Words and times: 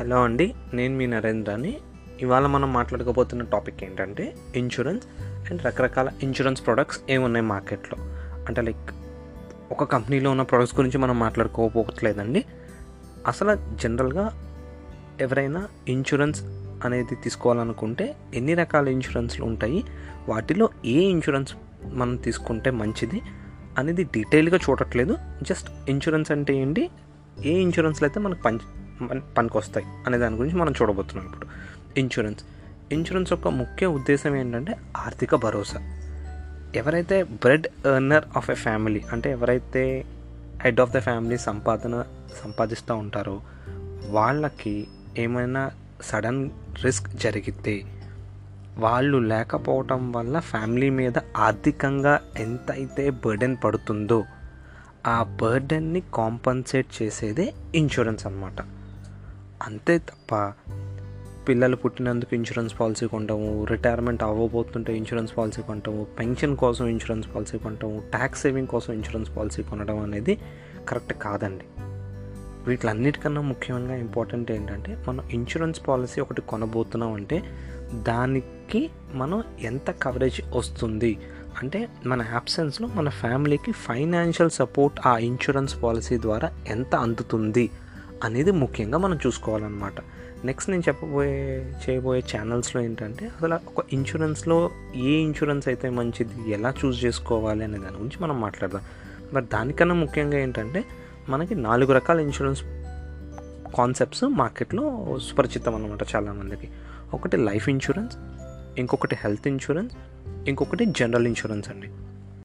Hello 0.00 0.24
అండి 0.24 0.54
నేను 0.74 0.96
మీ 0.96 1.06
నరేంద్రని. 1.06 1.76
ఇవాళ 2.20 2.46
మనం 2.46 2.72
మాట్లాడుకోబోతున్న 2.72 3.42
టాపిక్ 3.42 3.84
ఏంటంటే 3.84 4.36
ఇన్సూరెన్స్ 4.56 5.06
అండ్ 5.50 5.64
రకరకాల 5.64 6.10
ఇన్సూరెన్స్ 6.22 6.66
ప్రొడక్ట్స్ 6.66 7.00
ఏమున్నాయి 7.10 7.46
మార్కెట్లో? 7.46 7.98
అంటే 8.48 8.62
లైక్ 8.62 8.90
ఒక 9.70 9.84
కంపెనీలో 9.84 10.30
ఉన్న 10.30 10.42
ప్రొడక్ట్స్ 10.42 10.80
గురించి 10.80 10.98
మనం 10.98 11.18
మాట్లాడుకోకపోవట్లేదండి. 11.18 12.44
అసలు 13.26 13.76
జనరల్గా 13.76 14.32
ఎవరైనా 15.20 15.68
ఇన్సూరెన్స్ 15.88 16.42
అనేది 16.84 17.14
తీసుకోవాలనుకుంటే 17.14 18.16
ఎన్ని 18.34 18.54
రకాల 18.54 18.88
ఇన్సూరెన్స్లు 18.88 19.44
ఉంటాయి? 19.44 19.84
వాటిలో 20.28 20.68
ఏ 20.84 21.00
ఇన్సూరెన్స్ 21.00 21.54
మనం 21.86 22.16
తీసుకుంటే 22.16 22.70
మంచిది? 22.70 23.22
అనేది 23.78 24.04
డీటెయిల్గా 24.04 24.56
చూడట్లేదు. 24.56 25.16
జస్ట్ 25.42 25.70
ఇన్సూరెన్స్ 25.88 26.30
అంటే 26.30 26.54
ఏంటి? 26.54 26.90
ఏ 27.44 27.52
ఇన్సూరెన్స్లు 27.52 28.06
అయితే 28.06 28.20
మనకు 28.20 28.42
పని 28.42 28.58
పనికి 29.36 29.58
వస్తాయి 29.58 29.86
అనే 30.06 30.18
దాని 30.18 30.36
గురించి 30.36 30.56
మనం 30.56 30.72
చూడబోతున్నాం 30.82 31.26
ఇప్పుడు. 31.26 31.46
ఇన్సూరెన్స్ 31.96 32.44
ఇన్సూరెన్స్ 32.92 33.32
యొక్క 33.32 33.48
ముఖ్య 33.48 33.86
ఉద్దేశం 33.86 34.36
ఏంటంటే 34.36 34.76
ఆర్థిక 34.96 35.34
భరోసా. 35.34 35.94
ఎవరైతే 36.74 37.22
bread 37.22 37.66
earner 37.94 38.24
of 38.36 38.50
a 38.50 38.54
family 38.54 39.02
అంటే 39.12 39.30
ఎవరైతే 39.30 40.04
హెడ్ 40.62 40.80
ఆఫ్ 40.80 40.90
ద 40.90 40.98
ఫ్యామిలీ 40.98 41.38
సంపాదన 41.38 42.04
సంపాదిస్తూ 42.44 42.94
ఉంటారో 42.94 43.40
వాళ్ళకి 44.08 44.86
ఏమైనా 45.18 45.70
సడన్ 46.02 46.50
రిస్క్ 46.84 47.08
జరిగితే 47.08 47.82
వాళ్ళు 48.76 49.18
లేకపోవటం 49.18 50.12
వల్ల 50.12 50.38
ఫ్యామిలీ 50.38 50.90
మీద 50.90 51.12
ఆర్థికంగా 51.36 52.20
ఎంతైతే 52.38 53.10
బర్డెన్ 53.10 53.56
పడుతుందో 53.64 54.24
ఆ 55.06 55.22
బర్డెన్ని 55.22 56.02
కాంపన్సేట్ 56.14 57.02
చేసేదే 57.02 57.54
ఇన్సూరెన్స్ 57.74 58.26
అనమాట 58.26 58.77
అంతే 59.62 59.98
తప్ప 59.98 60.52
పిల్లలు 61.48 61.76
పుట్టినందుకు 61.76 62.34
ఇన్సూరెన్స్ 62.34 62.80
పాలసీ 62.80 63.06
కొంటాము 63.06 63.64
రిటైర్మెంట్ 63.64 64.22
అవ్వబోతుంటే 64.22 64.96
ఇన్సూరెన్స్ 64.96 65.36
పాలసీ 65.36 65.62
కొంటాము 65.62 66.06
పెన్షన్ 66.18 66.56
కోసం 66.56 66.86
ఇన్సూరెన్స్ 66.86 67.28
పాలసీ 67.34 67.58
కొంటాము 67.58 68.02
ట్యాక్స్ 68.10 68.42
సేవింగ్ 68.42 68.66
కోసం 68.66 68.92
ఇన్సూరెన్స్ 68.92 69.36
పాలసీ 69.36 69.62
కొనడం 69.62 69.98
అనేది 69.98 70.38
కరెక్ట్ 70.88 71.12
కాదండి. 71.12 71.64
వీటిలన్నిటికన్నా 72.66 73.40
ముఖ్యంగా 73.40 73.94
ఇంపార్టెంట్ 73.94 74.50
ఏంటంటే 74.50 75.04
మనం 75.08 75.24
ఇన్సూరెన్స్ 75.30 75.80
పాలసీ 75.88 76.20
ఒకటి 76.20 76.42
కొనబోతున్నాం 76.42 77.12
అంటే 77.12 77.42
దానికి 77.94 78.90
మనం 79.12 79.44
ఎంత 79.60 79.90
కవరేజ్ 79.90 80.40
వస్తుంది? 80.56 81.18
అంటే 81.62 81.88
మన 82.06 82.22
యాబ్సెన్స్లో 82.22 82.88
మన 82.88 83.08
ఫ్యామిలీకి 83.08 83.72
ఫైనాన్షియల్ 83.72 84.50
సపోర్ట్ 84.50 85.00
ఆ 85.06 85.18
ఇన్సూరెన్స్ 85.18 85.82
పాలసీ 85.82 86.18
ద్వారా 86.18 86.50
ఎంత 86.66 86.94
అందుతుంది? 86.94 87.70
అనేది 88.24 88.50
ముఖ్యంగా 88.50 88.98
మనం 88.98 89.18
చూసుకోవాలన్నమాట. 89.26 89.92
నెక్స్ట్ 90.44 90.70
నేను 90.70 90.82
చెప్పబోయే 90.88 91.72
చేయబోయే 91.90 92.22
ఛానల్స్లో 92.36 92.82
ఏంటంటే 92.82 93.26
అసలు 93.26 93.54
ఒక 93.54 93.84
ఇన్సూరెన్స్లో 93.92 94.70
ఏ 94.96 95.10
ఇన్సూరెన్స్ 95.10 95.68
అయితే 95.68 95.90
మంచిది 95.90 96.50
ఎలా 96.50 96.74
చూస్ 96.84 97.04
చేసుకోవాలి 97.04 97.64
అనే 97.64 97.78
దాని 97.78 97.94
గురించి 97.94 98.22
మనం 98.22 98.40
మాట్లాడదాం. 98.40 98.82
బట్ 99.34 99.48
దానికన్నా 99.48 99.94
ముఖ్యంగా 99.94 100.38
ఏంటంటే 100.38 100.84
మనకి 101.28 101.54
నాలుగు 101.54 101.92
రకాల 101.92 102.20
ఇన్సూరెన్స్ 102.20 102.62
కాన్సెప్ట్స్ 103.76 104.24
మార్కెట్లో 104.24 105.18
సుపరిచితం 105.22 105.74
అనమాట 105.74 106.06
చాలామందికి. 106.16 106.68
ఒకటి 107.14 107.36
లైఫ్ 107.36 107.68
ఇన్సూరెన్స్ 107.68 108.16
ఇంకొకటి 108.80 109.16
హెల్త్ 109.24 109.48
ఇన్సూరెన్స్ 109.48 109.96
ఇంకొకటి 110.48 110.84
జనరల్ 110.84 111.26
ఇన్సూరెన్స్ 111.26 111.68
అండి. 111.68 111.90